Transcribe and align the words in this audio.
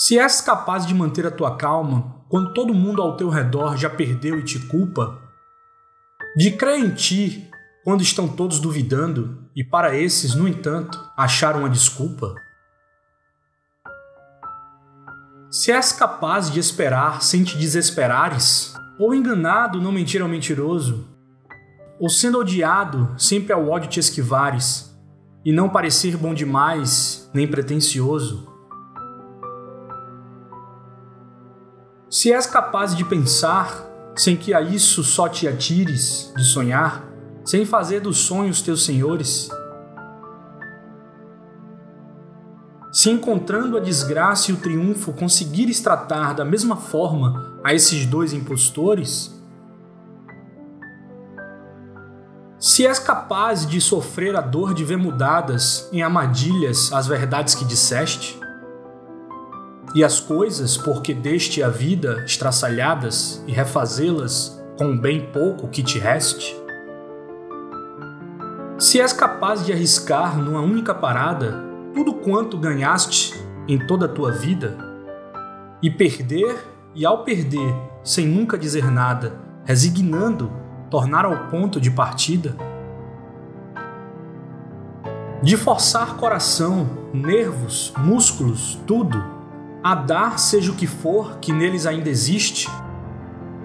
Se 0.00 0.16
és 0.16 0.40
capaz 0.40 0.86
de 0.86 0.94
manter 0.94 1.26
a 1.26 1.30
tua 1.30 1.56
calma 1.56 2.24
quando 2.28 2.54
todo 2.54 2.72
mundo 2.72 3.02
ao 3.02 3.16
teu 3.16 3.28
redor 3.28 3.76
já 3.76 3.90
perdeu 3.90 4.38
e 4.38 4.44
te 4.44 4.60
culpa, 4.60 5.20
de 6.36 6.52
crer 6.52 6.78
em 6.78 6.94
ti 6.94 7.50
quando 7.82 8.00
estão 8.00 8.28
todos 8.28 8.60
duvidando 8.60 9.44
e 9.56 9.64
para 9.64 9.96
esses, 9.96 10.36
no 10.36 10.46
entanto, 10.46 11.04
acharam 11.16 11.60
uma 11.60 11.68
desculpa, 11.68 12.32
se 15.50 15.72
és 15.72 15.92
capaz 15.92 16.48
de 16.48 16.60
esperar 16.60 17.20
sem 17.20 17.42
te 17.42 17.56
desesperares, 17.56 18.74
ou 19.00 19.12
enganado 19.12 19.80
não 19.80 19.90
mentir 19.90 20.22
ao 20.22 20.28
mentiroso, 20.28 21.08
ou 21.98 22.08
sendo 22.08 22.38
odiado 22.38 23.14
sempre 23.18 23.52
ao 23.52 23.68
ódio 23.68 23.88
te 23.88 23.98
esquivares, 23.98 24.96
e 25.44 25.50
não 25.50 25.68
parecer 25.68 26.16
bom 26.16 26.34
demais 26.34 27.28
nem 27.34 27.48
pretensioso, 27.48 28.57
Se 32.10 32.32
és 32.32 32.46
capaz 32.46 32.96
de 32.96 33.04
pensar, 33.04 33.86
sem 34.16 34.34
que 34.34 34.54
a 34.54 34.62
isso 34.62 35.04
só 35.04 35.28
te 35.28 35.46
atires, 35.46 36.32
de 36.34 36.42
sonhar, 36.42 37.04
sem 37.44 37.66
fazer 37.66 38.00
dos 38.00 38.16
sonhos 38.16 38.62
teus 38.62 38.84
senhores, 38.84 39.50
se 42.90 43.10
encontrando 43.10 43.76
a 43.76 43.80
desgraça 43.80 44.50
e 44.50 44.54
o 44.54 44.56
triunfo 44.56 45.12
conseguires 45.12 45.80
tratar 45.80 46.34
da 46.34 46.46
mesma 46.46 46.76
forma 46.76 47.58
a 47.62 47.74
esses 47.74 48.06
dois 48.06 48.32
impostores, 48.32 49.30
se 52.58 52.86
és 52.86 52.98
capaz 52.98 53.66
de 53.66 53.82
sofrer 53.82 54.34
a 54.34 54.40
dor 54.40 54.72
de 54.72 54.82
ver 54.82 54.96
mudadas 54.96 55.88
em 55.92 56.02
armadilhas 56.02 56.90
as 56.90 57.06
verdades 57.06 57.54
que 57.54 57.66
disseste, 57.66 58.40
e 59.94 60.04
as 60.04 60.20
coisas, 60.20 60.76
porque 60.76 61.14
deste 61.14 61.62
a 61.62 61.68
vida, 61.68 62.22
estraçalhadas 62.24 63.42
e 63.46 63.52
refazê-las 63.52 64.62
com 64.76 64.96
bem 64.96 65.30
pouco 65.32 65.68
que 65.68 65.82
te 65.82 65.98
reste? 65.98 66.56
Se 68.78 69.00
és 69.00 69.12
capaz 69.12 69.64
de 69.64 69.72
arriscar 69.72 70.38
numa 70.38 70.60
única 70.60 70.94
parada 70.94 71.64
tudo 71.94 72.14
quanto 72.14 72.58
ganhaste 72.58 73.34
em 73.66 73.78
toda 73.78 74.06
a 74.06 74.08
tua 74.08 74.30
vida, 74.30 74.76
e 75.82 75.90
perder, 75.90 76.56
e 76.94 77.06
ao 77.06 77.24
perder, 77.24 77.74
sem 78.02 78.26
nunca 78.26 78.58
dizer 78.58 78.90
nada, 78.90 79.38
resignando, 79.64 80.50
tornar 80.90 81.24
ao 81.24 81.48
ponto 81.48 81.80
de 81.80 81.90
partida? 81.90 82.56
De 85.42 85.56
forçar 85.56 86.16
coração, 86.16 86.88
nervos, 87.12 87.92
músculos, 87.96 88.78
tudo, 88.86 89.37
a 89.82 89.94
dar 89.94 90.38
seja 90.38 90.72
o 90.72 90.74
que 90.74 90.86
for 90.86 91.38
que 91.38 91.52
neles 91.52 91.86
ainda 91.86 92.08
existe, 92.08 92.68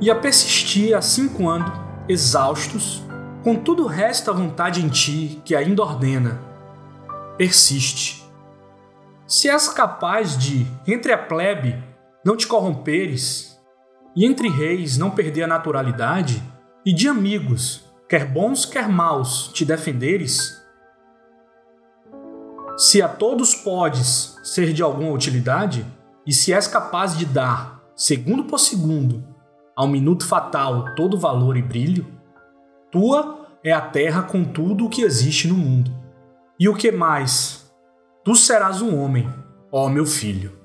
e 0.00 0.10
a 0.10 0.14
persistir 0.14 0.96
assim 0.96 1.28
quando, 1.28 1.72
exaustos, 2.08 3.02
com 3.42 3.56
tudo 3.56 3.86
resta 3.86 4.30
a 4.30 4.34
vontade 4.34 4.84
em 4.84 4.88
ti 4.88 5.40
que 5.44 5.54
ainda 5.54 5.82
ordena, 5.82 6.40
persiste. 7.36 8.24
Se 9.26 9.48
és 9.48 9.68
capaz 9.68 10.36
de, 10.36 10.66
entre 10.86 11.12
a 11.12 11.18
plebe, 11.18 11.82
não 12.24 12.36
te 12.36 12.46
corromperes, 12.46 13.58
e 14.16 14.26
entre 14.26 14.48
reis 14.48 14.96
não 14.96 15.10
perder 15.10 15.44
a 15.44 15.48
naturalidade, 15.48 16.42
e 16.84 16.92
de 16.92 17.08
amigos, 17.08 17.84
quer 18.08 18.26
bons 18.26 18.64
quer 18.64 18.88
maus, 18.88 19.50
te 19.52 19.64
defenderes, 19.64 20.63
se 22.76 23.00
a 23.00 23.08
todos 23.08 23.54
podes 23.54 24.38
ser 24.42 24.72
de 24.72 24.82
alguma 24.82 25.12
utilidade, 25.12 25.86
e 26.26 26.32
se 26.32 26.52
és 26.52 26.66
capaz 26.66 27.16
de 27.16 27.24
dar, 27.24 27.82
segundo 27.94 28.44
por 28.44 28.58
segundo, 28.58 29.24
ao 29.76 29.86
minuto 29.86 30.26
fatal 30.26 30.94
todo 30.94 31.18
valor 31.18 31.56
e 31.56 31.62
brilho, 31.62 32.06
tua 32.90 33.46
é 33.62 33.72
a 33.72 33.80
terra 33.80 34.22
com 34.22 34.44
tudo 34.44 34.86
o 34.86 34.88
que 34.88 35.02
existe 35.02 35.48
no 35.48 35.54
mundo. 35.54 35.90
E 36.58 36.68
o 36.68 36.74
que 36.74 36.90
mais? 36.92 37.72
Tu 38.24 38.34
serás 38.36 38.80
um 38.80 38.98
homem, 39.00 39.28
ó 39.70 39.88
meu 39.88 40.06
filho. 40.06 40.63